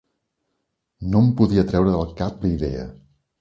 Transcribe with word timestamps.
No 1.11 1.21
em 1.25 1.27
podia 1.41 1.65
treure 1.73 1.93
del 1.99 2.09
cap 2.23 2.41
la 2.47 2.53
idea 2.55 2.89